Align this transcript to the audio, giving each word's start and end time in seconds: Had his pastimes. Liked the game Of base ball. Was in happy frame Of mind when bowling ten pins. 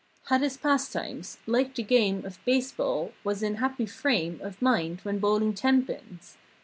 Had 0.29 0.41
his 0.41 0.57
pastimes. 0.57 1.37
Liked 1.45 1.75
the 1.75 1.83
game 1.83 2.25
Of 2.25 2.43
base 2.43 2.71
ball. 2.71 3.13
Was 3.23 3.43
in 3.43 3.57
happy 3.57 3.85
frame 3.85 4.41
Of 4.41 4.59
mind 4.59 5.01
when 5.01 5.19
bowling 5.19 5.53
ten 5.53 5.85
pins. 5.85 6.37